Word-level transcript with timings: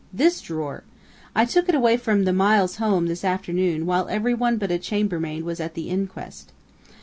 "This 0.11 0.41
drawer! 0.41 0.83
I 1.35 1.45
took 1.45 1.69
it 1.69 1.75
away 1.75 1.95
from 1.95 2.23
the 2.25 2.33
Miles 2.33 2.77
home 2.77 3.05
this 3.05 3.23
afternoon 3.23 3.85
while 3.85 4.07
everyone 4.09 4.57
but 4.57 4.71
a 4.71 4.79
chambermaid 4.79 5.43
was 5.43 5.59
at 5.59 5.75
the 5.75 5.91
inquest. 5.91 6.51